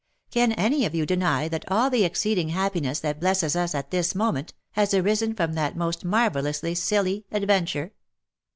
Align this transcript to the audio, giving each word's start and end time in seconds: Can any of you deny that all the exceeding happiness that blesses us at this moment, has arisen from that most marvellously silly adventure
Can 0.31 0.51
any 0.53 0.83
of 0.87 0.95
you 0.95 1.05
deny 1.05 1.47
that 1.47 1.71
all 1.71 1.91
the 1.91 2.05
exceeding 2.05 2.49
happiness 2.49 2.99
that 3.01 3.19
blesses 3.19 3.55
us 3.55 3.75
at 3.75 3.91
this 3.91 4.15
moment, 4.15 4.51
has 4.71 4.95
arisen 4.95 5.35
from 5.35 5.53
that 5.53 5.77
most 5.77 6.03
marvellously 6.03 6.73
silly 6.73 7.27
adventure 7.31 7.93